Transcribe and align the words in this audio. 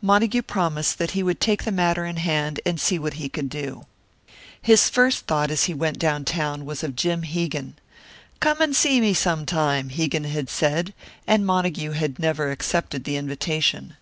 Montague 0.00 0.40
promised 0.40 0.96
that 0.96 1.10
he 1.10 1.22
would 1.22 1.38
take 1.38 1.64
the 1.64 1.70
matter 1.70 2.06
in 2.06 2.16
hand 2.16 2.60
and 2.64 2.80
see 2.80 2.98
what 2.98 3.20
he 3.20 3.28
could 3.28 3.50
do. 3.50 3.84
His 4.62 4.88
first 4.88 5.26
thought, 5.26 5.50
as 5.50 5.64
he 5.64 5.74
went 5.74 5.98
down 5.98 6.24
town, 6.24 6.64
was 6.64 6.82
of 6.82 6.96
Jim 6.96 7.24
Hegan. 7.24 7.74
"Come 8.40 8.62
and 8.62 8.74
see 8.74 9.02
me 9.02 9.12
sometime," 9.12 9.90
Hegan 9.90 10.24
had 10.24 10.48
said, 10.48 10.94
and 11.26 11.44
Montague 11.44 11.90
had 11.90 12.18
never 12.18 12.50
accepted 12.50 13.04
the 13.04 13.18
invitation. 13.18 13.98